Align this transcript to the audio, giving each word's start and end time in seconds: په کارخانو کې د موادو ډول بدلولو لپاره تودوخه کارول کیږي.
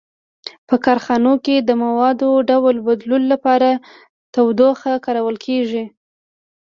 په 0.67 0.75
کارخانو 0.85 1.33
کې 1.45 1.55
د 1.59 1.69
موادو 1.83 2.29
ډول 2.49 2.75
بدلولو 2.87 3.27
لپاره 3.33 3.69
تودوخه 4.33 4.91
کارول 5.05 5.35
کیږي. 5.45 5.83